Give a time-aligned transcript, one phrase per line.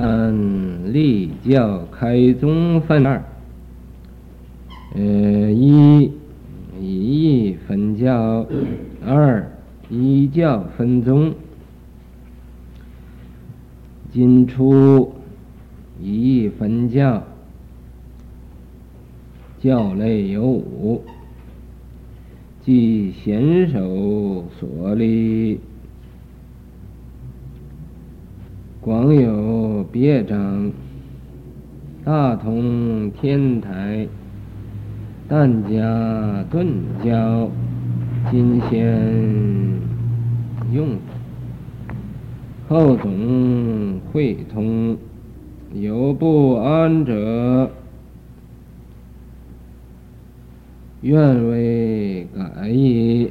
[0.00, 3.20] 嗯，立教开宗分二。
[4.94, 6.12] 呃，一
[6.80, 8.46] 一义分教，
[9.04, 9.50] 二
[9.90, 11.34] 一教分宗。
[14.12, 15.12] 今出
[16.00, 17.24] 一义分教，
[19.60, 21.02] 教类有五，
[22.64, 25.58] 即贤首所立。
[28.88, 30.72] 广有别章，
[32.06, 34.08] 大同天台，
[35.28, 36.66] 但家顿
[37.04, 37.50] 教，
[38.30, 38.98] 今先
[40.72, 40.96] 用，
[42.66, 44.96] 后总会通，
[45.74, 47.70] 有不安者，
[51.02, 53.30] 愿为改易，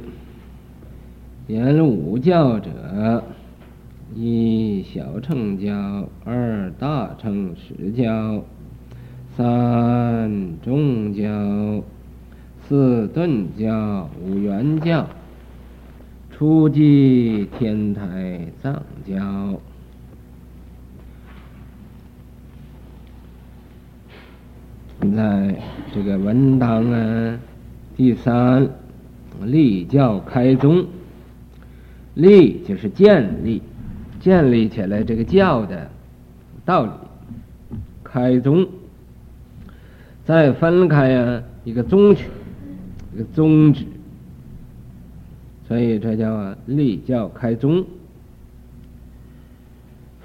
[1.48, 2.70] 言五教者。
[4.20, 8.42] 一小乘教，二大乘实教，
[9.36, 11.84] 三中教，
[12.66, 15.06] 四顿教，五圆教，
[16.32, 19.60] 初即天台藏教。
[25.00, 25.54] 现在
[25.94, 27.38] 这个文档啊，
[27.96, 28.68] 第三
[29.44, 30.84] 立教开宗，
[32.14, 33.62] 立就是建立。
[34.28, 35.90] 建立起来这个教的
[36.62, 36.90] 道理，
[38.04, 38.68] 开宗，
[40.26, 42.24] 再分开啊一个宗旨，
[43.14, 43.86] 一个宗旨，
[45.66, 47.82] 所以这叫啊立教开宗。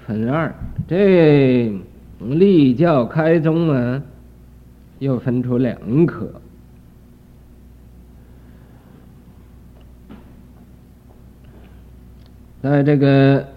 [0.06, 0.54] 分二，
[0.86, 1.72] 这
[2.20, 4.02] 立教开宗啊，
[4.98, 6.30] 又分出两科，
[12.60, 13.53] 在这个。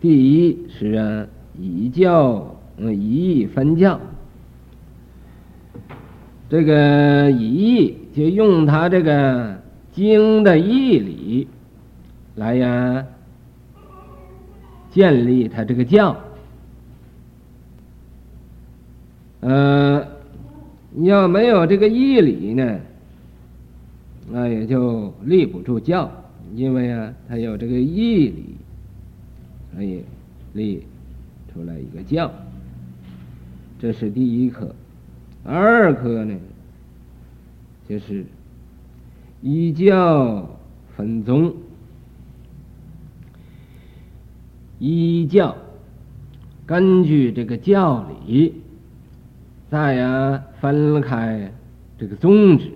[0.00, 1.26] 第一是啊，
[1.58, 3.98] 以教嗯以义分教，
[6.48, 9.60] 这个以义就用他这个
[9.92, 11.48] 经的义理
[12.36, 13.04] 来呀
[14.92, 16.16] 建立他这个教，
[19.40, 20.06] 呃，
[21.02, 22.78] 要没有这个义理呢，
[24.30, 26.08] 那也就立不住教，
[26.54, 28.44] 因为啊，他有这个义理。
[29.78, 30.04] 可以
[30.54, 30.84] 立
[31.54, 32.32] 出来一个教，
[33.78, 34.74] 这是第一科。
[35.44, 36.36] 二科呢，
[37.88, 38.26] 就是
[39.40, 40.58] 一教
[40.96, 41.54] 分宗，
[44.80, 45.56] 一教
[46.66, 48.60] 根据这个教理，
[49.70, 51.52] 再呀分开
[51.96, 52.72] 这个宗旨。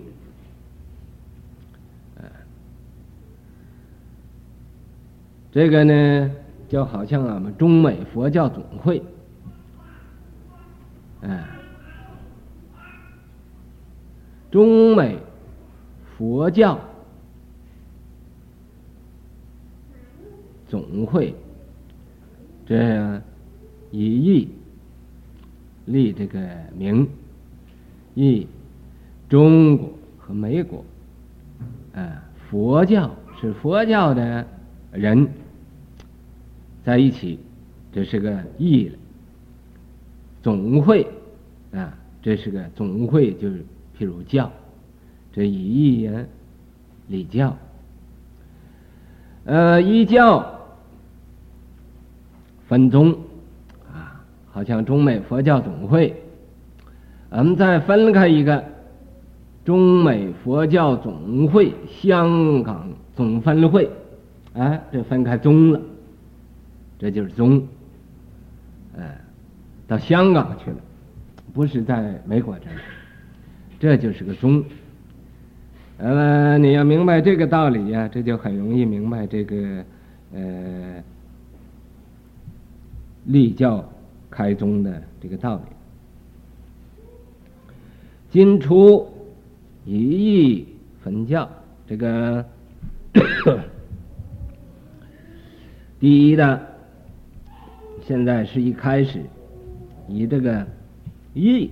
[5.51, 6.31] 这个呢。
[6.73, 8.99] 就好像俺们中美佛教总会，
[11.21, 11.45] 哎，
[14.49, 15.19] 中美
[16.17, 16.79] 佛教
[20.67, 21.35] 总会，
[22.65, 23.21] 这样
[23.91, 24.49] 以义
[25.85, 26.39] 立这个
[26.75, 27.07] 名，
[28.15, 28.47] 义
[29.29, 30.83] 中国和美国，
[31.93, 32.19] 哎，
[32.49, 34.47] 佛教是佛教的
[34.91, 35.29] 人。
[36.83, 37.39] 在一起，
[37.93, 38.95] 这是个义了。
[40.41, 41.07] 总会
[41.71, 43.59] 啊，这是个总会，就是
[43.97, 44.51] 譬如教，
[45.31, 46.27] 这以义言
[47.07, 47.55] 礼教。
[49.45, 50.59] 呃，依教
[52.67, 53.15] 分宗
[53.93, 56.13] 啊，好像中美佛教总会，
[57.29, 58.63] 我们再分开一个
[59.63, 63.89] 中美佛教总会香港总分会，
[64.53, 65.79] 哎，这分开宗了。
[67.03, 67.67] 这就是宗，
[68.97, 69.19] 哎，
[69.85, 70.77] 到香港去了，
[71.53, 72.77] 不是在美国这儿，
[73.77, 74.63] 这就是个宗。
[75.97, 79.83] 呃，你要明白这个道理呀，这就很容易明白这个
[80.33, 81.03] 呃
[83.25, 83.83] 立教
[84.29, 85.63] 开宗的这个道理。
[88.29, 89.05] 今初
[89.85, 90.67] 一义
[91.03, 91.49] 分教，
[91.85, 92.45] 这个
[95.99, 96.71] 第一的。
[98.05, 99.23] 现在是一开始，
[100.09, 100.67] 以这个
[101.33, 101.69] 义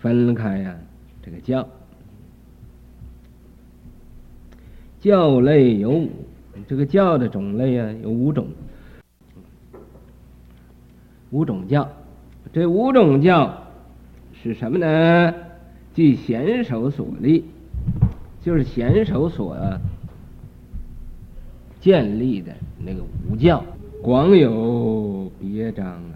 [0.00, 0.74] 分开呀、
[1.22, 1.68] 这个教
[5.00, 6.10] 教类有五，
[6.66, 8.48] 这个教的种类啊有五种，
[11.30, 11.86] 五种教，
[12.54, 13.64] 这五种教
[14.42, 15.34] 是什么呢？
[15.92, 17.44] 即贤首所立，
[18.42, 19.56] 就是贤首所
[21.80, 23.62] 建立的那个五教。
[24.06, 26.14] 广有别章啊。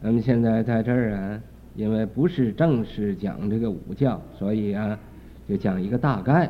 [0.00, 1.40] 咱们现在在这儿啊，
[1.74, 4.96] 因为不是正式讲这个五教，所以啊，
[5.48, 6.48] 就讲一个大概。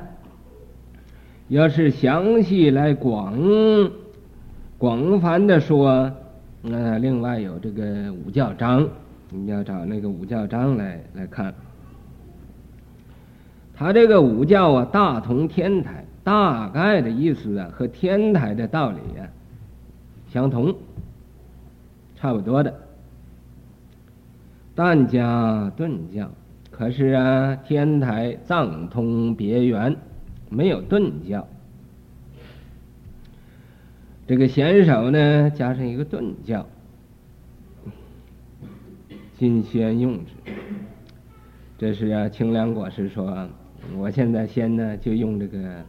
[1.49, 3.91] 要是详细来广
[4.77, 6.13] 广泛的说，
[6.61, 8.87] 那另外有这个五教章，
[9.31, 11.55] 你要找那个五教章来来看。
[13.75, 19.25] 他这个五教啊，大同天台，大概的意思啊，和天台的道理啊
[20.29, 20.75] 相同，
[22.15, 22.75] 差不多的。
[24.75, 26.31] 但家顿教，
[26.71, 29.97] 可是啊，天台藏通别圆，
[30.51, 31.47] 没有顿教。
[34.27, 36.67] 这个贤手呢，加上一个顿教，
[39.39, 40.33] 今先用之。
[41.79, 43.49] 这是啊，清凉果实说。
[43.97, 45.85] 我现在先呢，就用这个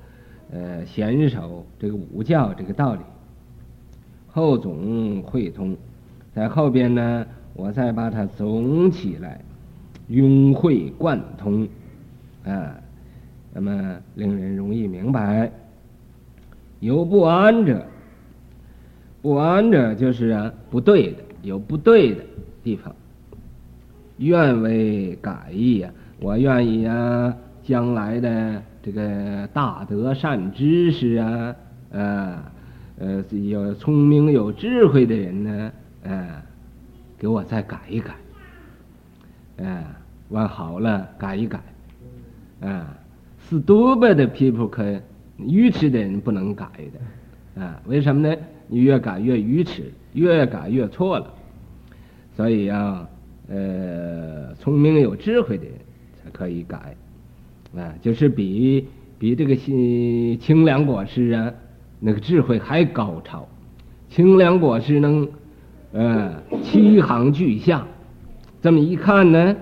[0.52, 3.02] 呃贤手这个五教这个道理，
[4.38, 5.76] 后总会通，
[6.32, 7.26] 在后边呢，
[7.56, 9.42] 我再把它总起来，
[10.08, 11.68] 融会贯通，
[12.46, 12.76] 啊，
[13.52, 15.52] 那么令人容易明白。
[16.82, 17.84] 有不安者，
[19.24, 22.24] 不安者就是啊不对的，有不对的
[22.64, 22.96] 地方，
[24.18, 25.90] 愿为改易呀，
[26.20, 27.36] 我愿意啊。
[27.64, 31.56] 将来的这个大德善知识啊，
[31.90, 32.40] 呃，
[33.00, 35.72] 呃，有聪明有智慧的人呢，
[36.04, 36.42] 呃，
[37.18, 38.16] 给我再改一改，
[39.58, 39.86] 呃，
[40.30, 41.60] 往好了改一改，
[42.62, 42.98] 啊
[43.50, 44.84] ，stupid people 可
[45.38, 46.66] 愚痴的人不能改
[47.56, 48.36] 的，啊，为什么呢？
[48.68, 51.34] 你越改越愚痴，越改越错了，
[52.36, 53.08] 所以啊，
[53.48, 55.74] 呃，聪明有智慧的人
[56.24, 56.96] 才可以改。
[57.76, 58.88] 啊，就是比
[59.20, 61.54] 比这个清清凉果实啊，
[62.00, 63.48] 那个智慧还高超。
[64.10, 65.28] 清凉果实能，
[65.92, 66.34] 呃，
[66.64, 67.86] 七行俱下，
[68.62, 69.56] 这么一看呢，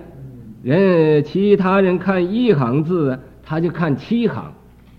[0.62, 4.52] 人其他人看一行字，他就看七行，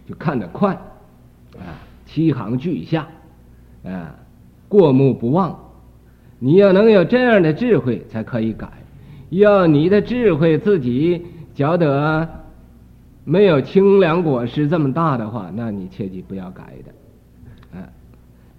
[0.08, 0.74] 就看得快，
[1.56, 3.08] 啊，七行俱下，
[3.84, 4.16] 啊，
[4.68, 5.58] 过目不忘。
[6.40, 8.68] 你要能有这样的智慧，才可以改。
[9.30, 12.28] 要你的智慧自己觉得。
[13.30, 16.94] 没有清凉果实这么大的话，那你切记不要改的，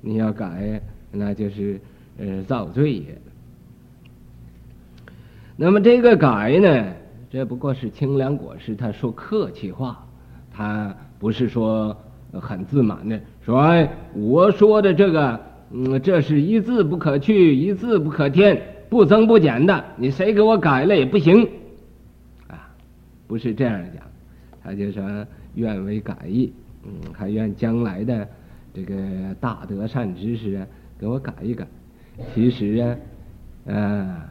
[0.00, 0.80] 你要改，
[1.10, 1.80] 那就是
[2.18, 3.18] 呃造罪也。
[5.56, 6.92] 那么这个改呢，
[7.30, 10.06] 这不过是清凉果实，他说客气话，
[10.52, 11.96] 他不是说
[12.32, 15.40] 很自满的说，哎，我说的这个，
[15.72, 21.44] 嗯，这是一字不可去，一字不可添，不增不减的，你谁给我改了也不行，
[22.46, 22.70] 啊，
[23.26, 24.04] 不是这样讲。
[24.62, 25.02] 他就说
[25.54, 26.52] 愿为改意，
[26.84, 28.28] 嗯，还愿将来的
[28.78, 30.66] 这个大德善知识啊，
[31.00, 31.66] 给我改一改。
[32.32, 32.76] 其实
[33.66, 34.30] 啊，啊，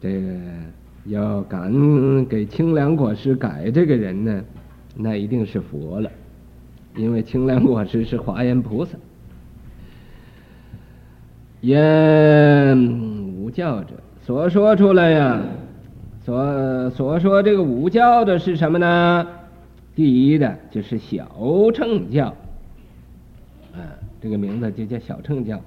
[0.00, 0.26] 这个
[1.04, 4.42] 要敢给清凉果师改这个人呢，
[4.96, 6.10] 那一定是佛了，
[6.96, 8.98] 因为清凉果师是华严菩萨。
[11.60, 12.76] 言
[13.36, 15.40] 五教者所说出来呀。
[16.24, 19.24] 所所说这个五教的是什么呢？
[19.94, 21.26] 第一的就是小
[21.72, 22.34] 乘教，
[24.20, 25.60] 这个名字就叫小乘教。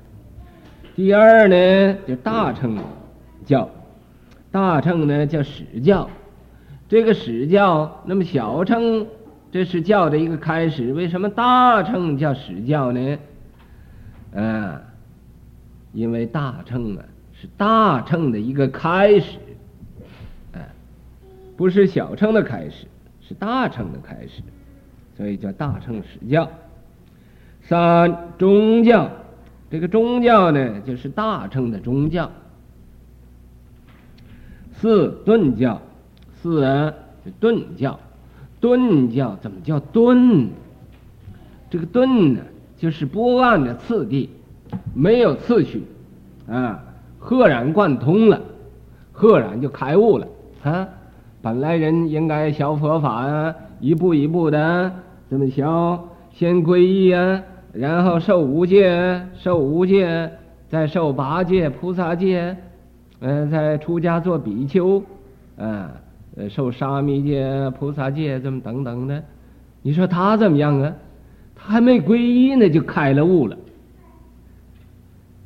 [0.96, 2.78] 第二呢，就大乘
[3.46, 3.70] 教，
[4.52, 6.10] 大乘呢叫始教。
[6.90, 9.08] 这个始教，那么小乘
[9.52, 13.18] 这是教的一个开始，为什么大乘叫始教呢？
[14.36, 14.82] 啊，
[15.94, 19.38] 因为大乘啊是大乘的一个开始。
[21.58, 22.88] 不是小乘的开始，
[23.22, 24.42] 是大乘的开始，
[25.16, 26.50] 所以叫大乘始教。
[27.72, 29.08] 三中教，
[29.70, 32.30] 这个中教呢，就是大乘的中教。
[34.74, 35.82] 四顿教，
[36.34, 37.98] 四啊，就顿教。
[38.60, 40.50] 顿教怎么叫顿？
[41.70, 42.42] 这个顿呢，
[42.78, 44.30] 就是不按的次第，
[44.94, 45.86] 没有次序
[46.50, 46.84] 啊，
[47.20, 48.42] 赫然贯通了，
[49.14, 50.28] 赫然就开悟了
[50.62, 50.90] 啊。
[51.42, 54.92] 本来人应该学佛法啊，一步一步的
[55.30, 55.64] 这么学，
[56.34, 57.42] 先皈依啊，
[57.74, 60.32] 然后受五戒，受五戒，
[60.70, 62.56] 再受八戒、菩萨戒，
[63.20, 65.02] 呃，再出家做比丘，
[65.58, 65.92] 啊，
[66.36, 69.24] 呃，受沙弥戒、菩萨戒，这么等等的。
[69.82, 70.94] 你说他怎么样啊？
[71.56, 73.58] 他还没皈依呢，就开了悟了，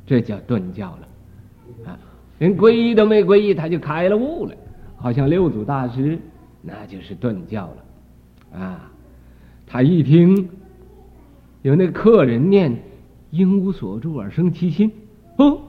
[0.06, 1.98] 这叫顿教了，啊，
[2.38, 4.54] 连皈依都没皈依，他就开了悟了。
[4.98, 6.18] 好像六祖大师，
[6.62, 8.90] 那就是顿教了，啊，
[9.66, 10.48] 他一听
[11.66, 12.80] 有那客人念
[13.32, 14.88] 应无所住而生其心。
[15.36, 15.60] 哦。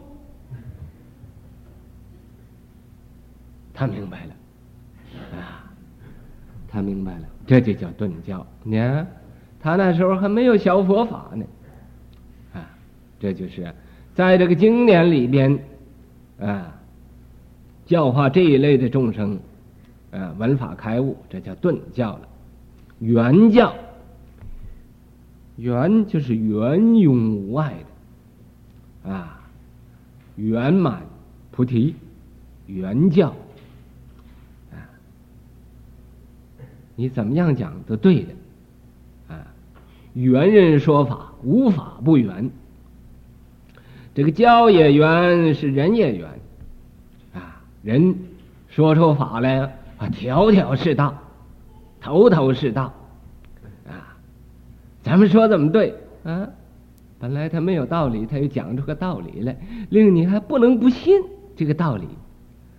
[3.74, 4.34] 他明白了。
[5.36, 5.66] 啊
[6.68, 7.22] 他明白了。
[7.48, 8.46] 这就叫顿教。
[8.62, 9.08] 你看
[9.60, 11.44] 他那时候还没有小佛法呢。
[12.54, 12.70] 啊
[13.20, 13.74] 这就是
[14.14, 15.58] 在这个经典里边
[16.40, 16.76] 啊
[17.88, 19.40] 教化这一类的众生
[20.12, 22.22] 啊文法开悟这叫顿教了。
[23.00, 23.74] 原教。
[25.58, 27.74] 圆就是圆融无碍
[29.04, 29.42] 的，啊，
[30.36, 31.02] 圆满
[31.52, 31.96] 菩提，
[32.68, 33.34] 圆教。
[37.00, 38.34] 你怎么样讲都对的，
[39.28, 39.46] 啊，
[40.16, 42.50] 圆人说法无法不圆，
[44.16, 46.28] 这个教也圆，是人也圆，
[47.36, 48.16] 啊，人
[48.68, 49.60] 说出法来
[50.00, 51.16] 啊，条条是道，
[52.02, 52.92] 头头是道，
[55.08, 56.50] 咱们说怎么对啊？
[57.20, 59.58] 本来他没有道理，他又讲出个道理来，
[59.90, 61.20] 令你还不能不信
[61.56, 62.08] 这个道理，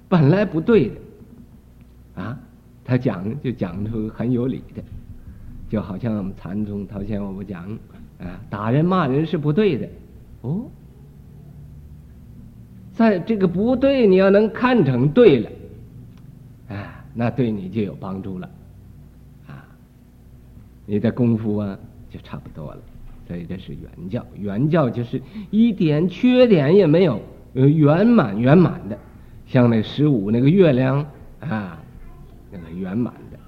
[0.09, 2.39] 本来不对的，啊。
[2.85, 4.83] 他讲就讲出很有理的，
[5.69, 7.65] 就好像我们禅宗头先我不讲
[8.19, 9.87] 啊，打人骂人是不对的，
[10.41, 10.71] 哦，
[12.93, 15.51] 在这个不对，你要能看成对了，
[16.69, 18.49] 啊，那对你就有帮助了，
[19.47, 19.69] 啊，
[20.87, 21.79] 你的功夫啊
[22.11, 22.81] 就差不多了。
[23.27, 27.21] 所以这是圆教，圆教就是一点缺点也没有，
[27.55, 28.99] 呃，圆满圆满的，
[29.47, 31.07] 像那十五那个月亮
[31.41, 31.83] 啊。
[32.51, 33.39] 那个圆满的，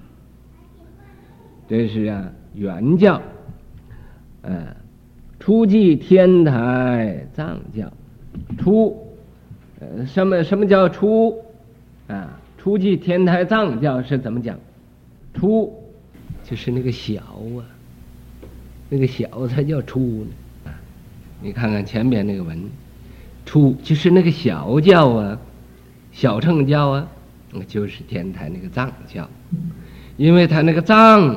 [1.67, 3.19] 这是啊圆教，
[4.43, 4.77] 呃，
[5.39, 7.91] 初继天台藏教，
[8.59, 9.09] 初，
[9.81, 11.35] 呃，什么什么叫初？
[12.09, 14.59] 啊，初继天台藏教是怎么讲？
[15.33, 15.73] 初
[16.45, 17.65] 就是那个小啊，
[18.91, 20.71] 那个小才叫初呢。
[20.71, 20.77] 啊，
[21.41, 22.63] 你看看前边那个文，
[23.47, 25.39] 初就是那个小教啊，
[26.13, 27.09] 小乘教啊。
[27.67, 29.29] 就是天台那个藏教，
[30.17, 31.37] 因为他那个藏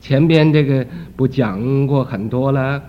[0.00, 2.80] 前边这个不讲过很多了，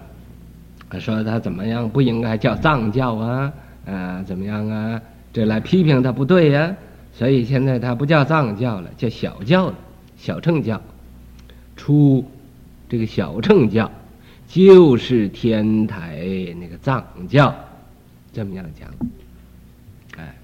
[1.00, 3.52] 说他怎么样不应该叫藏教啊，
[3.88, 5.02] 啊怎么样啊？
[5.34, 6.72] 这来批评他不对呀、
[7.12, 9.76] 所以现在他不叫藏教了，叫小教了，
[10.16, 10.80] 小乘教。
[11.76, 12.24] 初
[12.88, 13.92] 这个小乘教
[14.48, 16.26] 就是天台
[16.60, 17.54] 那个藏教，
[18.32, 18.90] 这么样讲。
[20.18, 20.36] 哎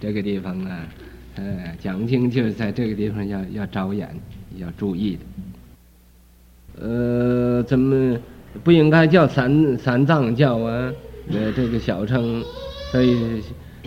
[0.00, 0.86] 这个地方啊，
[1.36, 4.08] 呃，讲经就是在这个地方要要着眼，
[4.56, 5.20] 要注意的。
[6.82, 8.18] 呃，怎么
[8.64, 10.92] 不应该叫三三藏教啊？
[11.30, 12.42] 呃，这个小乘，
[12.90, 13.42] 所以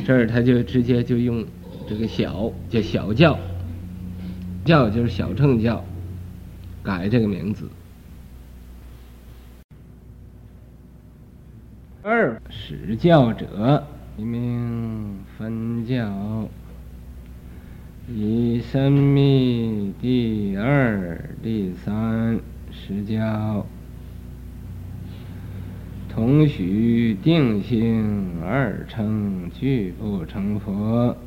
[0.06, 1.44] 这儿他就直接就用
[1.90, 3.38] 这个小叫小教，
[4.64, 5.84] 教就是小乘教，
[6.84, 7.70] 改这个名字。
[12.04, 13.88] 二始教者。
[14.16, 16.48] 一名分教，
[18.08, 22.40] 以深密第二、第三
[22.72, 23.66] 始教，
[26.08, 31.18] 同许定性二乘俱不成佛，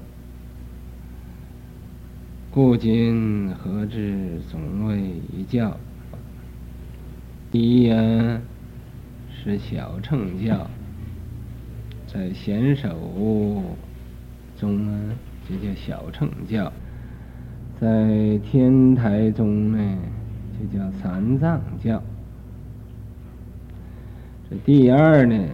[2.56, 4.98] 故今合之总为
[5.30, 5.76] 一教。
[7.52, 8.40] 第一啊，
[9.28, 10.66] 是小乘教。
[12.06, 12.88] 在贤首
[14.58, 15.12] 中呢，
[15.46, 16.72] 这叫小乘教；
[17.78, 19.98] 在天台中呢，
[20.58, 22.02] 就叫三藏教。
[24.48, 25.46] 这第二呢，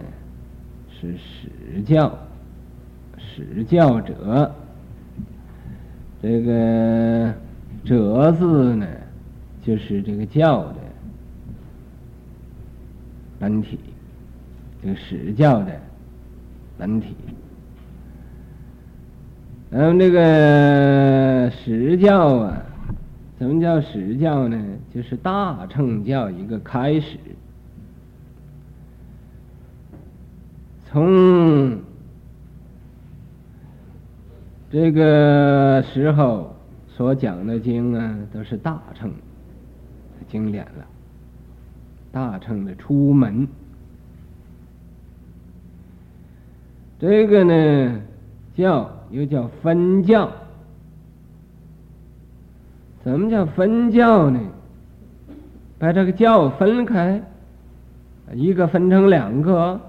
[0.89, 2.17] 是始教，
[3.17, 4.55] 始教者。
[6.23, 7.33] 这个
[7.85, 8.87] “者”字呢，
[9.61, 10.75] 就是这个教的
[13.37, 13.77] 本体，
[14.81, 15.79] 这个实教的。
[16.75, 17.13] 本体，
[19.69, 22.65] 然后这个实教啊，
[23.37, 24.57] 什么叫实教呢？
[24.93, 27.17] 就是大乘教一个开始，
[30.89, 31.77] 从
[34.73, 36.51] 这个时候
[36.87, 39.13] 所讲的经啊，都是大乘
[40.27, 40.83] 经典了，
[42.11, 43.47] 大乘的出门。
[46.99, 48.01] 这个呢，
[48.55, 50.27] 教又叫分教。
[53.03, 54.39] 怎么叫分教呢？
[55.77, 57.21] 把这个教分开，
[58.33, 59.79] 一个分成两个？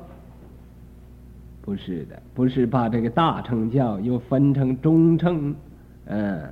[1.65, 5.55] 不是的，不是把这个大乘教又分成中乘，
[6.05, 6.43] 嗯，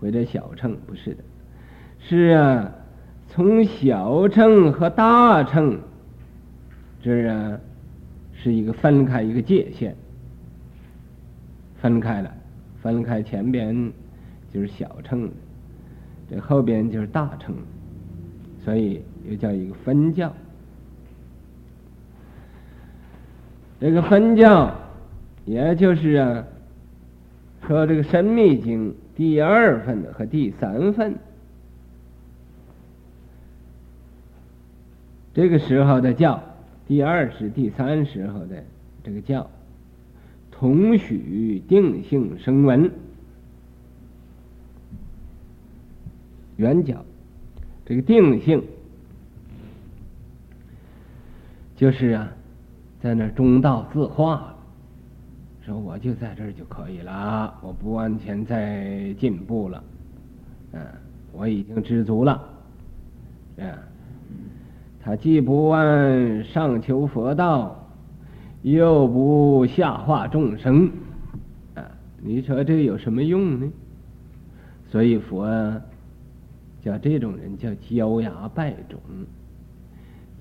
[0.00, 1.22] 或者小乘，不是的，
[1.98, 2.72] 是啊，
[3.28, 5.78] 从小乘和大乘
[7.02, 7.60] 这啊。
[8.38, 9.96] 是一个分开一个界限，
[11.80, 12.32] 分开了，
[12.80, 13.90] 分开前边
[14.52, 15.28] 就是小乘，
[16.30, 17.54] 这后边就是大乘，
[18.62, 20.32] 所以又叫一个分教。
[23.78, 24.74] 这个分教，
[25.44, 26.44] 也就是啊，
[27.66, 31.14] 说这个《神秘经》第二份和第三份，
[35.34, 36.42] 这个时候的教，
[36.88, 38.64] 第二时第三时候的
[39.04, 39.50] 这个教，
[40.50, 42.90] 同许定性声闻，
[46.56, 47.04] 圆教，
[47.84, 48.64] 这个定性，
[51.76, 52.32] 就是啊。
[53.06, 54.52] 在那中道自化，
[55.64, 59.84] 说我就在这儿就可以了，我不往前再进步了，
[60.72, 60.80] 嗯，
[61.32, 62.42] 我已经知足了，
[63.58, 63.72] 嗯，
[65.00, 67.80] 他既不往上求佛道，
[68.62, 70.90] 又不下化众生，
[71.76, 71.88] 啊，
[72.20, 73.70] 你说这有什么用呢？
[74.90, 75.46] 所以佛
[76.82, 78.98] 叫这种人叫焦芽败种，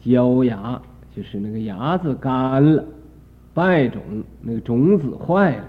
[0.04, 0.82] 焦芽。
[1.16, 2.84] 就是那个芽子干了，
[3.54, 4.02] 败种，
[4.42, 5.66] 那个种子坏了，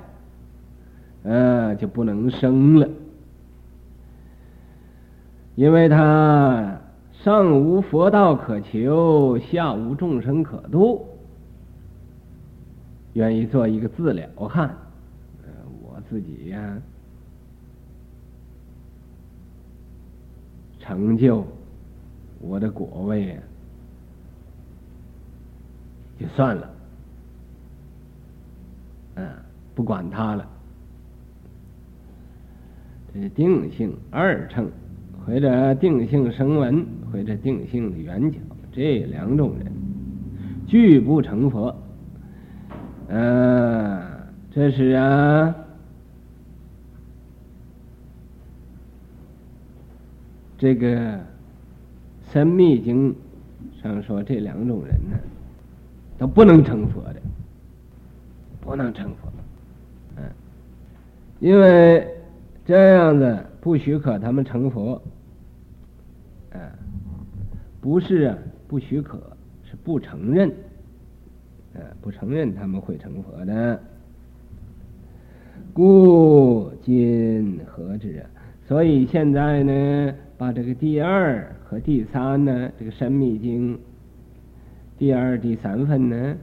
[1.22, 2.88] 呃，就不能生了，
[5.54, 6.80] 因为他
[7.12, 11.06] 上无佛道可求，下无众生可度，
[13.12, 14.68] 愿意做一个自了汉，
[15.44, 15.50] 呃，
[15.80, 16.76] 我自己呀、
[20.80, 21.46] 成就
[22.40, 23.42] 我的果位啊。
[26.18, 26.70] 就算了，
[29.16, 29.28] 嗯，
[29.74, 30.48] 不管他了。
[33.12, 34.70] 这定性二乘，
[35.24, 38.38] 或者定性声闻，或者定性的圆觉，
[38.72, 39.72] 这两种人，
[40.66, 41.74] 俱不成佛。
[43.08, 44.02] 嗯，
[44.50, 45.54] 这是啊，
[50.58, 51.16] 这个
[52.30, 53.14] 《深密经》
[53.82, 55.16] 上说这两种人呢。
[56.18, 57.20] 都不能成佛的，
[58.60, 59.28] 不能成佛，
[60.16, 60.22] 嗯，
[61.40, 62.06] 因为
[62.64, 65.02] 这样子不许可他们成佛，
[66.52, 66.60] 嗯，
[67.80, 69.18] 不是啊，不许可，
[69.62, 70.50] 是不承认，
[71.74, 73.78] 嗯，不承认他们会成佛的，
[75.74, 78.26] 故今何之啊？
[78.66, 83.74] 所以现在呢，把这个第二和第三呢，这个《深密经》。
[84.98, 86.36] 第二、第三份呢，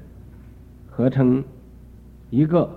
[0.87, 1.43] 合成
[2.29, 2.69] 一个，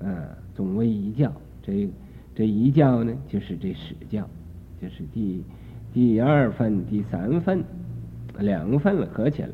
[0.00, 0.08] 啊，
[0.54, 1.30] 总为一教。
[1.62, 1.86] 这
[2.34, 4.26] 这一教呢，就是这史教，
[4.80, 5.44] 就是第
[5.92, 7.62] 第二份、第三份
[8.38, 9.50] 两份合起来，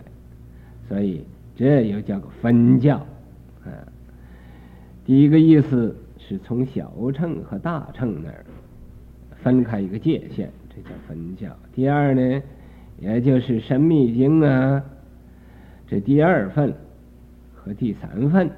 [0.88, 1.25] 所以
[1.57, 2.96] 这又叫个分教。
[3.64, 3.70] 啊，
[5.05, 8.46] 第一个意思是从小乘和大乘那儿
[9.42, 11.49] 分开一个界限，这叫分教。
[11.75, 12.42] 第二呢，
[13.01, 14.81] 也就是《神秘经》啊。
[15.90, 16.72] 这第二份
[17.53, 18.48] 和第三份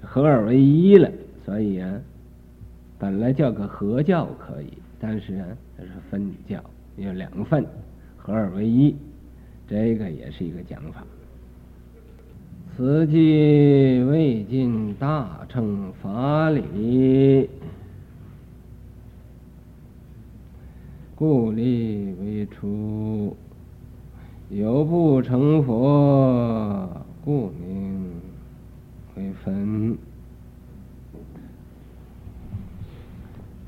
[0.00, 1.08] 合二为一了，
[1.44, 2.00] 所以啊，
[2.98, 5.46] 本来叫个合教可以，但是啊，
[5.78, 6.60] 它是分教，
[6.96, 7.64] 有两份
[8.16, 8.96] 合二为一，
[9.68, 11.04] 这个也是一个讲法。
[12.76, 17.48] 此即未尽大乘法理，
[21.14, 23.36] 故立为初。
[24.48, 26.88] 有不成佛，
[27.24, 28.12] 故名
[29.16, 29.98] 为分。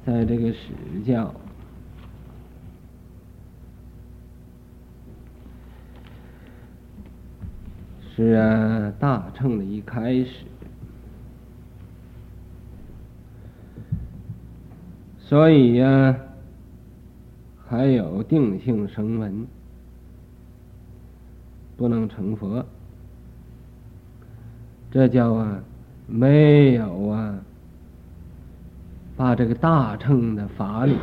[0.07, 0.71] 在这个史
[1.05, 1.35] 教，
[8.15, 10.45] 是啊，大乘的一开始，
[15.19, 16.17] 所以呀、
[17.67, 19.47] 还有定性声闻。
[21.79, 22.67] 不能成佛，
[24.91, 25.63] 这叫啊，
[26.09, 27.39] 没有啊，
[29.17, 30.97] 把这个大乘的法理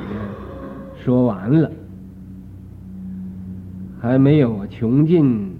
[1.01, 1.71] 说完了，
[4.01, 5.55] 还没有穷尽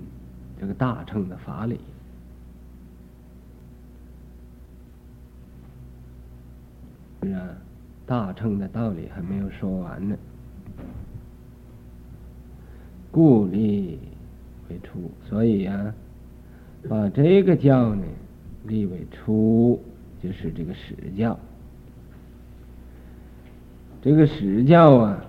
[0.60, 1.80] 这个大乘的法理，
[7.22, 7.48] 是啊，
[8.06, 10.18] 大乘的道理还没有说完呢，
[13.14, 13.98] 故立。
[14.70, 15.96] 为初，所以呀、啊，
[16.90, 18.04] 把这个教呢
[18.66, 19.80] 立为初，
[20.22, 21.40] 就是这个史教。
[24.02, 25.26] 这个史教啊，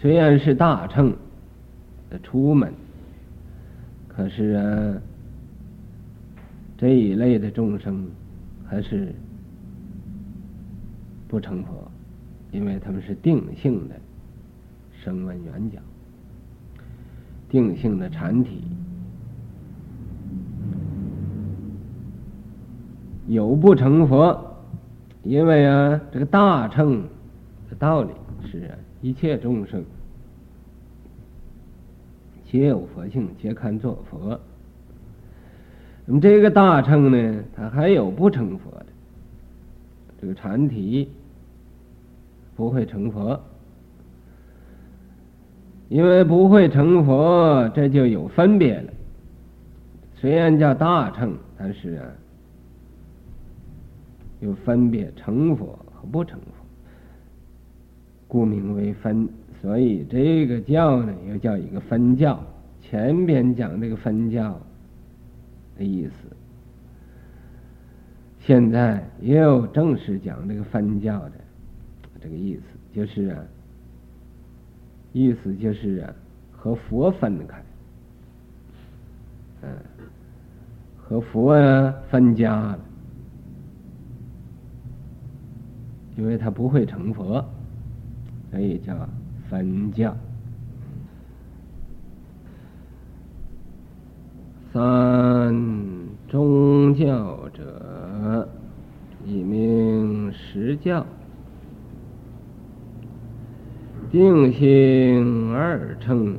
[0.00, 1.16] 虽然是大乘
[2.10, 2.72] 的出门，
[4.08, 5.00] 可是啊，
[6.76, 8.06] 这一类的众生
[8.66, 9.12] 还是
[11.28, 11.90] 不成佛，
[12.52, 13.94] 因为他们是定性的
[15.02, 15.78] 声闻缘觉，
[17.54, 18.64] 定性的禅体，
[23.28, 24.56] 有不成佛，
[25.22, 27.04] 因为啊，这个大乘
[27.70, 28.10] 的道理
[28.44, 29.84] 是啊，一切众生
[32.44, 34.40] 皆有佛性，皆堪作佛。
[36.06, 38.86] 那么这个大乘呢，它还有不成佛的，
[40.20, 41.08] 这个禅体
[42.56, 43.40] 不会成佛，
[45.88, 48.92] 因为不会成佛，这就有分别了。
[50.16, 52.06] 虽然叫大乘，但是啊，
[54.40, 56.46] 有分别成佛和不成佛，
[58.28, 59.28] 故名为分。
[59.60, 62.38] 所以这个教呢，又叫一个分教。
[62.82, 64.60] 前边讲这个分教。
[65.76, 66.12] 的意思，
[68.38, 71.32] 现在也有正式讲这个分教的
[72.20, 73.38] 这个意思，就是啊，
[75.14, 76.12] 意思就是啊，
[76.50, 77.64] 和佛分开，
[79.62, 79.68] 嗯，
[80.98, 82.78] 和佛啊分家了，
[86.16, 87.44] 因为他不会成佛，
[88.50, 89.08] 所以叫
[89.48, 90.16] 分教。
[94.72, 95.54] 三
[96.26, 98.48] 宗教者，
[99.24, 101.06] 一名实教，
[104.14, 106.38] 定性二乘，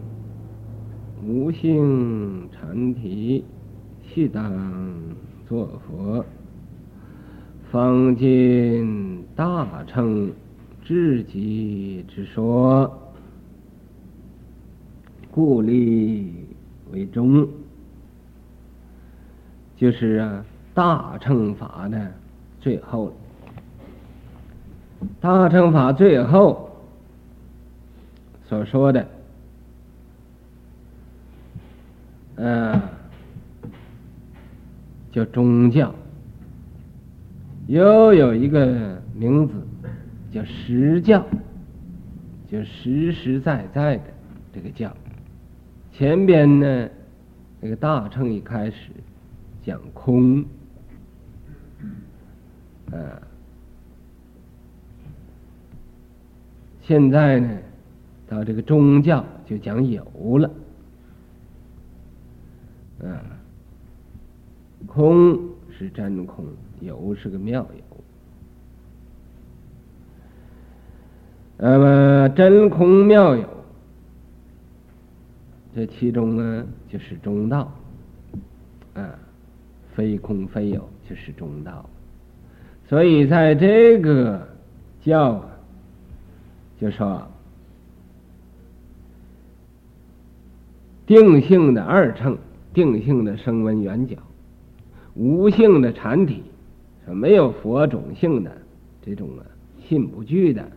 [1.26, 3.44] 无性禅体，
[4.02, 4.50] 悉当
[5.46, 6.24] 作佛。
[7.70, 10.32] 方尽大乘
[10.86, 13.12] 至极之说，
[15.30, 16.34] 故立
[16.94, 17.46] 为宗。
[19.76, 22.10] 就是啊，大乘法的
[22.62, 23.12] 最后。
[25.20, 26.65] 大乘法最后
[28.48, 29.08] 所说的，
[32.36, 32.82] 嗯，
[35.12, 35.94] 叫中教，
[37.68, 39.54] 又有一个名字
[40.32, 41.26] 叫实教，
[42.50, 44.04] 就实实在在的
[44.54, 44.96] 这个教。
[45.92, 46.90] 前边呢，
[47.60, 48.92] 那个大乘一开始。
[49.66, 50.46] 讲空，
[52.92, 53.20] 呃，
[56.84, 57.50] 现在呢，
[58.28, 60.04] 到这个宗教就讲有
[60.38, 60.50] 了，
[63.04, 63.22] 啊，
[64.88, 65.40] 空
[65.78, 66.46] 是真空，
[66.82, 67.98] 有是个妙有，
[71.58, 73.48] 那么真空妙有，
[75.76, 77.72] 这其中呢就是中道，
[78.94, 79.20] 啊。
[79.96, 81.90] 非空非有，就是中道。
[82.86, 84.46] 所以在这个
[85.00, 85.42] 教，
[86.82, 87.26] 就说
[91.06, 92.38] 定性的二乘，
[92.74, 94.18] 定性的声闻缘觉，
[95.14, 96.44] 无性的禅体，
[97.08, 98.52] 没有佛种性的
[99.02, 99.46] 这种啊，
[99.88, 100.70] 信不具的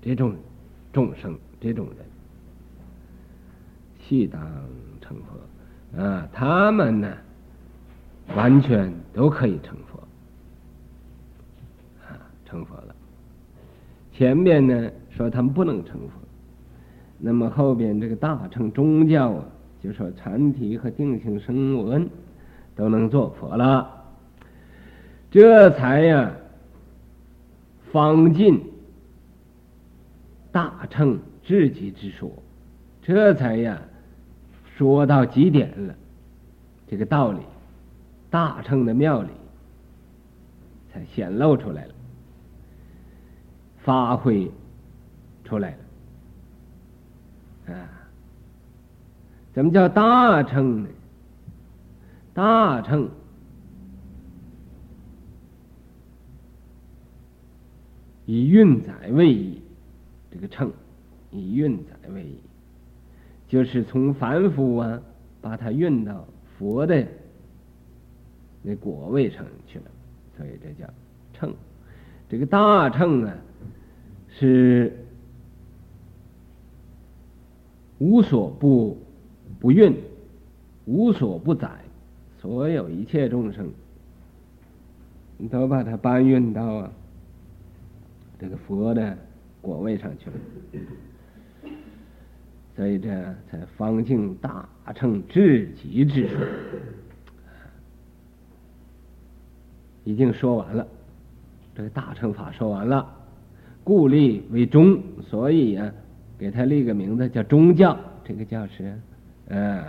[0.00, 0.34] 这种
[0.92, 2.06] 众生，这种人，
[4.00, 4.40] 悉当
[5.00, 7.12] 成佛啊，他们呢？
[8.36, 9.98] 完全都可以成佛，
[12.06, 12.94] 啊，成佛了。
[14.14, 16.12] 前面呢说他们不能成佛，
[17.24, 19.44] 那么后边这个大乘宗教啊，
[19.80, 22.10] 就说禅体和定性声闻
[22.74, 23.88] 都能做佛了，
[25.30, 26.32] 这才呀
[27.92, 28.60] 方尽
[30.50, 32.28] 大乘至极之说，
[33.02, 33.80] 这才呀
[34.76, 35.94] 说到极点了，
[36.88, 37.38] 这个道理。
[38.30, 39.28] 大乘的妙理
[40.90, 41.94] 才显露出来了，
[43.84, 44.50] 发挥
[45.44, 45.76] 出来
[47.66, 47.74] 了。
[47.74, 47.88] 啊，
[49.52, 50.88] 怎么叫大乘呢？
[52.34, 53.10] 大乘
[58.24, 59.60] 以运载为义，
[60.30, 60.72] 这个乘
[61.30, 62.38] 以运载为义，
[63.46, 65.02] 就是从凡夫啊，
[65.42, 67.06] 把它运到佛的。
[68.62, 69.84] 那果位上去了，
[70.36, 70.88] 所以这叫
[71.34, 71.54] 乘。
[72.30, 73.36] 这个大乘啊，
[74.30, 75.04] 是
[77.98, 78.96] 无所不
[79.60, 79.94] 不运，
[80.84, 81.70] 无所不载，
[82.40, 83.70] 所有一切众生，
[85.38, 86.90] 你都把它搬运到啊
[88.38, 89.16] 这个佛的
[89.60, 90.36] 果位上去了。
[92.74, 93.08] 所以这
[93.50, 96.38] 才方尽大乘至极之说。
[100.04, 100.84] 已经说完了，
[101.76, 103.08] 这个大乘法说完了，
[103.84, 105.94] 故立为中，所以呀、啊，
[106.36, 107.96] 给他立个名字叫中教。
[108.24, 108.98] 这个教师，
[109.54, 109.84] 嗯、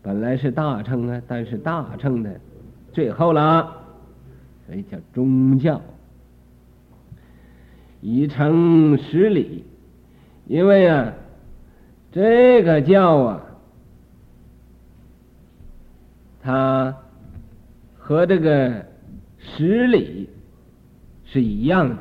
[0.00, 2.40] 本来是大乘啊，但是大乘的
[2.92, 3.82] 最后了，
[4.64, 5.82] 所以叫宗教。
[8.00, 9.64] 以成十里，
[10.46, 11.12] 因为啊，
[12.12, 13.42] 这个教啊，
[16.40, 16.96] 它
[17.98, 18.86] 和这个
[19.38, 20.30] 十里
[21.24, 21.96] 是一样的。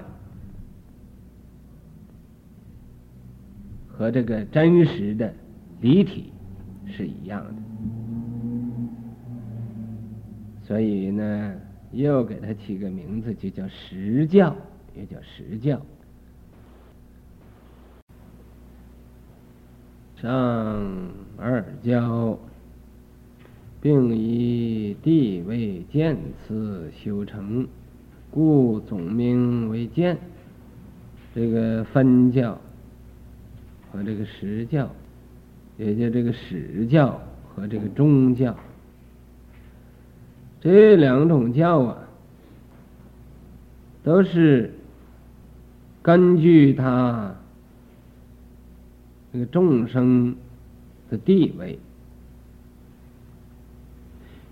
[3.87, 5.33] 和这个真实的
[5.81, 6.31] 离体
[6.87, 7.53] 是一样的，
[10.63, 11.55] 所以呢，
[11.91, 14.55] 又给他起个名字，就叫实教，
[14.95, 15.81] 也叫实教。
[20.15, 22.39] 上二教，
[23.81, 26.17] 并以地位渐
[26.47, 27.67] 次修成，
[28.31, 30.17] 故总名为渐。
[31.33, 32.59] 这个分教。
[33.91, 34.93] 和这个实教，
[35.77, 37.21] 也就这个史教
[37.53, 38.55] 和这个宗教，
[40.61, 41.97] 这两种教啊，
[44.03, 44.73] 都是
[46.01, 47.35] 根据他
[49.33, 50.35] 这个众生
[51.09, 51.77] 的地位，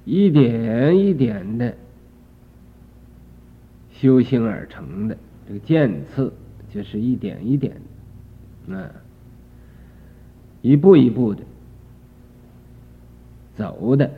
[0.03, 1.73] 一点一点的
[3.91, 5.17] 修行而成的。
[5.47, 6.33] 这个渐次
[6.73, 7.75] 就是一点一点
[8.67, 8.91] 的，啊。
[10.63, 11.43] 一步一步的
[13.55, 14.09] 走的，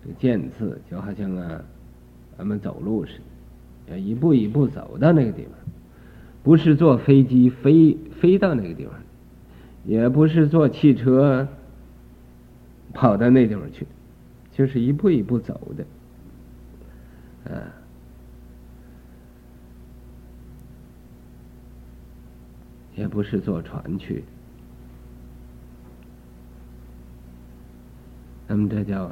[0.00, 1.62] 这个渐次就好像啊，
[2.38, 3.14] 咱们走路似
[3.86, 5.52] 的，要一步一步走到那个地方，
[6.44, 8.94] 不是坐飞机飞飞到那个地方，
[9.84, 11.48] 也不是坐汽车
[12.94, 13.84] 跑到那地方去，
[14.52, 15.84] 就是一步一步走的，
[17.52, 17.60] 啊，
[22.94, 24.22] 也不是坐船去。
[28.50, 29.08] 那么这叫，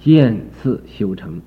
[0.00, 1.40] 渐次修成，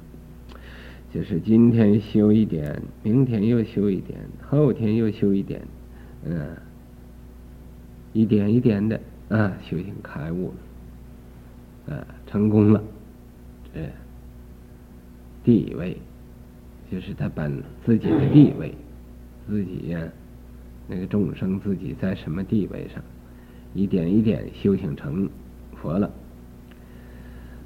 [1.13, 5.61] 就是今天修一点，明天又修一点，后天又修一点，
[6.23, 6.55] 嗯，
[8.13, 10.53] 一点一点的啊，修行开悟
[11.89, 12.81] 了，啊，成功了，
[13.73, 13.89] 这
[15.43, 15.97] 地位，
[16.89, 18.73] 就是他本自己的地位，
[19.49, 20.01] 自己呀，
[20.87, 23.03] 那个众生自己在什么地位上，
[23.73, 25.29] 一点一点修行成
[25.75, 26.09] 佛了。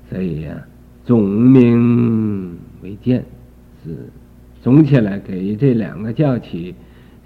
[0.10, 0.68] 所以呀、啊，
[1.06, 3.26] 总名为剑，
[3.84, 4.10] 是
[4.62, 6.74] 总起来给这两个教起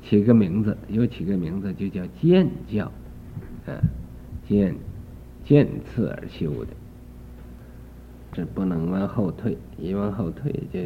[0.03, 2.91] 起个名字，又起个名字就叫剑教，
[3.65, 3.77] 啊，
[4.47, 4.75] 剑
[5.45, 6.71] 剑刺而修的，
[8.33, 10.79] 这不能往后退，一往后退就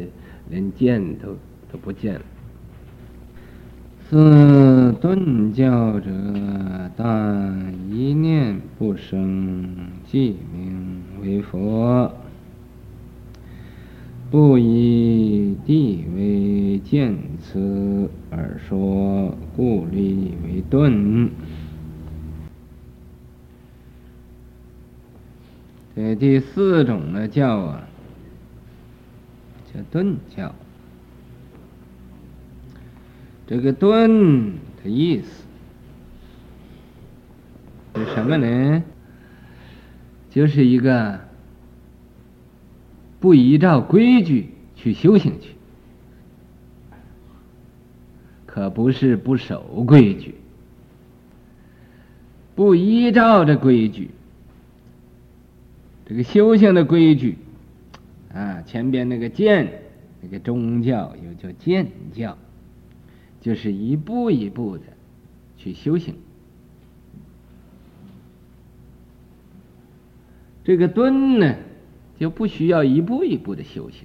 [0.50, 1.28] 连剑都
[1.72, 2.20] 都不见了。
[4.08, 6.10] 是顿教者，
[6.96, 9.66] 但一念不生，
[10.06, 10.95] 即名
[11.26, 12.14] 为佛。
[14.30, 21.30] 不以地为见此而说，故立为顿。
[25.94, 27.88] 这第四种的教啊，
[29.72, 30.54] 叫顿教。
[33.46, 35.44] 这个顿的意思
[37.94, 38.82] 是什么呢？
[40.36, 41.18] 就是一个
[43.20, 45.52] 不依照规矩去修行去，
[48.44, 50.34] 可不是不守规矩，
[52.54, 54.10] 不依照这规矩，
[56.04, 57.38] 这个修行的规矩
[58.34, 59.84] 啊，前边那个渐，
[60.20, 62.36] 那个宗教又叫渐教。
[63.40, 64.84] 就是一步一步的
[65.56, 66.14] 去修行，
[70.66, 71.54] 这个顿呢，
[72.18, 74.04] 就不需要一步一步的修行。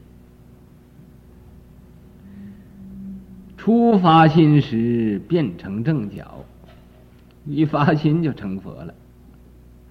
[3.58, 6.45] 初发心时变成正觉，
[7.47, 8.93] 一发心就成佛了，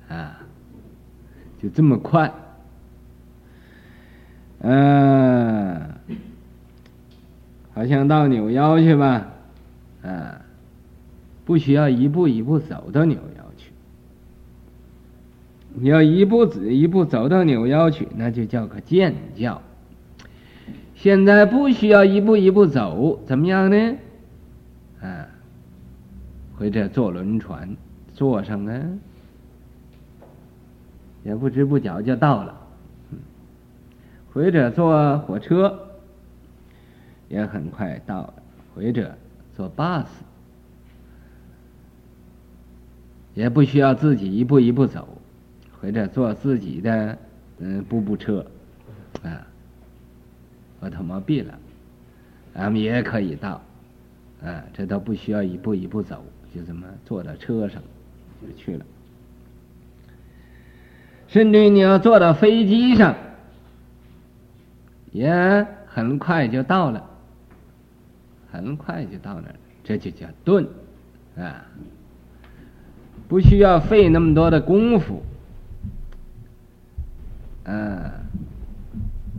[0.09, 0.47] 啊，
[1.61, 2.33] 就这么快，
[4.61, 5.91] 嗯、
[7.75, 9.27] 好像到扭腰去吧。
[10.05, 10.41] 啊，
[11.45, 13.39] 不需要一步一步走到扭腰。
[15.75, 19.61] 你要一步子一步走到扭腰去，那就叫个渐教。
[20.95, 23.97] 现在不需要一步一步走，怎么样呢？
[25.01, 25.27] 啊，
[26.57, 27.77] 或者坐轮船，
[28.15, 28.83] 坐上啊，
[31.25, 32.55] 也不知不觉就到了。
[34.33, 35.79] 或者坐火车，
[37.29, 38.35] 也很快到了。
[38.75, 39.15] 或者。
[39.57, 40.07] 坐巴士，
[43.35, 45.07] 也不需要自己一步一步走，
[45.81, 47.16] 或者坐自己的
[47.59, 48.45] 嗯步步车，
[49.23, 49.47] 啊，
[50.81, 51.59] 我他妈毙了，
[52.55, 53.62] 俺们也可以到，
[54.45, 57.83] 啊，这都不需要一步一步走，就这么坐到车上
[58.43, 58.85] 就去了。
[61.29, 63.14] 甚至你要坐到飞机上，
[65.12, 67.09] 也很快就到了，
[68.51, 70.66] 很快就到那儿，这就叫顿，
[71.37, 71.64] 啊。
[73.29, 75.23] 不需要费那么多的功夫，
[77.71, 78.13] 啊，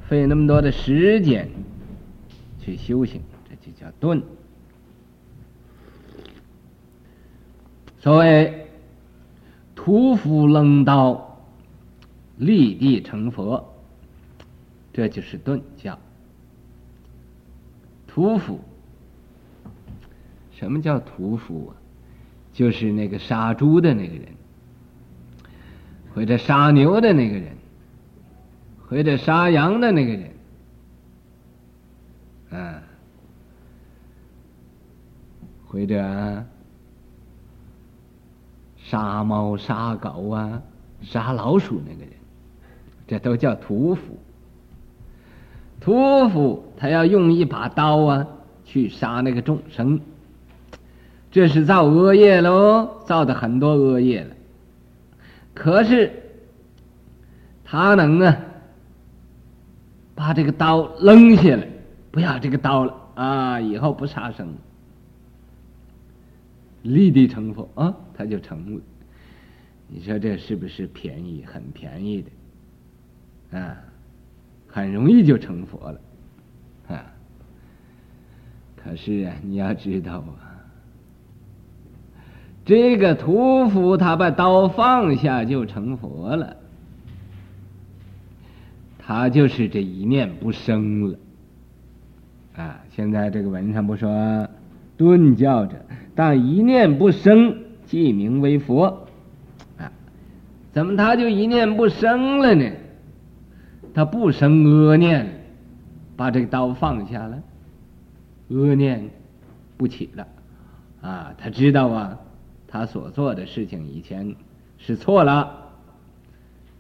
[0.08, 1.50] 费那么多的时间
[2.60, 4.24] 去修行，这就叫顿。
[8.00, 8.68] 所谓
[9.76, 11.42] 屠夫扔刀，
[12.38, 13.74] 立地成佛，
[14.94, 16.00] 这就是顿教。
[18.08, 18.60] 屠夫，
[20.52, 21.76] 什么叫屠夫啊？
[22.54, 24.28] 就是那个杀猪的那个人，
[26.14, 27.56] 或者杀牛的那个人，
[28.92, 30.32] 或者杀羊的那个人，
[32.50, 32.84] 啊，
[35.66, 36.44] 或者
[38.76, 40.62] 杀猫、杀狗啊、
[41.02, 42.12] 杀老鼠那个人，
[43.08, 44.20] 这都叫屠夫。
[45.80, 48.28] 屠夫他要用一把刀啊，
[48.66, 50.02] 去杀那个众生。
[51.32, 54.36] 这是造恶业喽，造的很多恶业了。
[55.54, 56.12] 可是
[57.64, 58.38] 他能啊，
[60.16, 61.68] 把这个刀扔下来，
[62.12, 64.54] 不要这个刀了啊，以后不杀生，
[66.84, 68.82] 立地成佛啊，他就成了。
[69.88, 71.44] 你说这是不是便宜？
[71.46, 73.78] 很便宜的啊，
[74.68, 76.00] 很容易就成佛了
[76.88, 77.06] 啊。
[78.76, 80.48] 可是啊，你要知道啊。
[82.64, 86.56] 这个屠夫他把刀放下就成佛了，
[89.06, 91.20] 他就是这一念不生了。
[92.56, 94.48] 啊，现在这个文上不说
[94.98, 95.76] 顿教者，
[96.16, 99.08] 但一念不生即名为佛。
[99.78, 99.92] 啊，
[100.72, 102.72] 怎么他就一念不生了呢？
[103.94, 105.44] 他不生恶念，
[106.16, 107.42] 把这个刀放下了，
[108.50, 109.10] 恶念
[109.78, 110.28] 不起了。
[111.02, 112.18] 啊，他知道啊。
[112.74, 114.34] 他所做的事情以前
[114.78, 115.71] 是错了，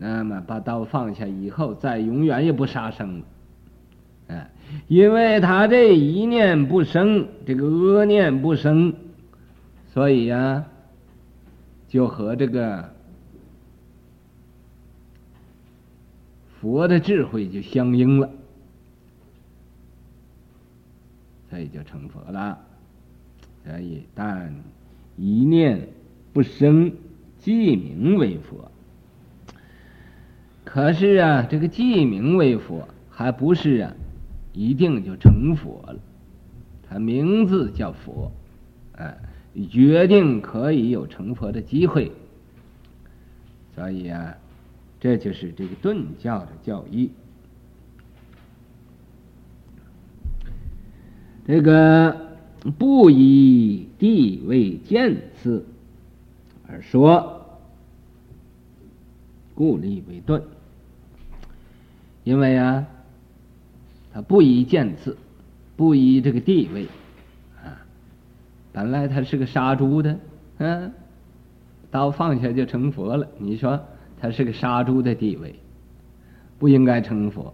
[0.03, 3.25] 那么把刀放下以后，再永远也不杀生了，
[4.29, 4.49] 哎，
[4.87, 8.95] 因为他这一念不生，这个恶念不生，
[9.93, 10.65] 所以呀、
[11.87, 12.91] 就和这个
[16.59, 18.27] 佛的智慧就相应了，
[21.51, 22.57] 所以就成佛了，
[23.63, 24.51] 所以但。
[25.17, 25.87] 一念
[26.33, 26.91] 不生，
[27.37, 28.71] 即名为佛。
[30.71, 33.93] 可是啊，这个记名为佛，还不是啊，
[34.53, 35.99] 一定就成佛了。
[36.87, 38.31] 他名字叫佛，
[38.93, 39.17] 哎，
[39.69, 42.09] 决定可以有成佛的机会。
[43.75, 44.37] 所以啊，
[45.01, 47.11] 这就是这个顿教的教义。
[51.45, 52.31] 这个。
[52.77, 55.65] 不以地位见次
[56.67, 57.59] 而说，
[59.55, 60.43] 故立为顿。
[62.23, 62.85] 因为啊，
[64.13, 65.17] 他不以见次，
[65.75, 66.85] 不以这个地位
[67.63, 67.75] 啊，
[68.71, 70.17] 本来他是个杀猪的，
[70.57, 70.91] 嗯、啊，
[71.89, 73.27] 刀放下就成佛了。
[73.37, 73.79] 你说
[74.19, 75.55] 他是个杀猪的地位，
[76.59, 77.53] 不应该成佛。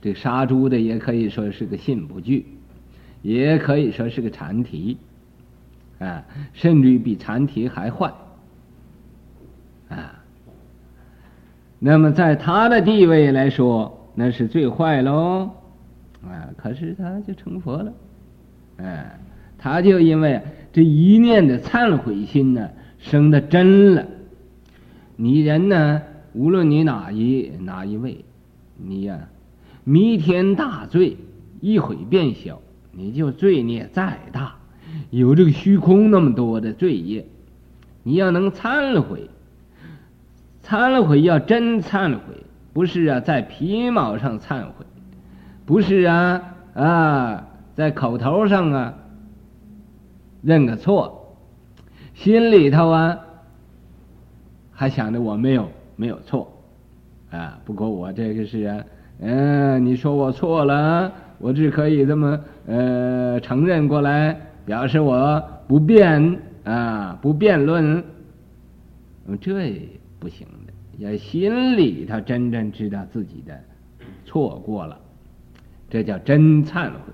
[0.00, 2.46] 这杀猪的也可以说是个信不具。
[3.22, 4.98] 也可以说是个禅提，
[5.98, 6.22] 啊，
[6.52, 8.12] 甚至于比禅提还坏，
[9.88, 10.22] 啊，
[11.78, 15.50] 那么在他的地位来说，那是最坏喽，
[16.22, 17.92] 啊，可是他就成佛了，
[18.78, 19.18] 哎，
[19.58, 20.40] 他就因为
[20.72, 24.06] 这一念的忏悔心呢，生的真了，
[25.16, 26.02] 你人呢，
[26.32, 28.24] 无论你哪一哪一位，
[28.76, 29.28] 你呀、
[29.84, 31.16] 弥天大罪，
[31.60, 32.60] 一悔便消。
[32.96, 34.54] 你就罪孽再大，
[35.10, 37.26] 有这个虚空那么多的罪业，
[38.04, 39.28] 你要能忏悔，
[40.64, 42.43] 忏悔要真忏悔，
[42.74, 44.84] 不是啊，在皮毛上忏悔，
[45.64, 46.42] 不是啊
[46.74, 48.94] 啊，在口头上啊
[50.42, 51.34] 认个错，
[52.12, 53.18] 心里头啊
[54.72, 56.52] 还想着我没有没有错
[57.30, 58.84] 啊，不过我这个是啊，
[59.20, 61.10] 嗯、你说我错了。
[61.38, 68.02] 我只可以这么呃承认过来，表示我不辩啊，不辩论，
[69.40, 70.46] 这不行
[70.98, 73.58] 也，心里头真正知道自己的
[74.24, 75.00] 错过了，
[75.90, 77.12] 这叫真忏悔。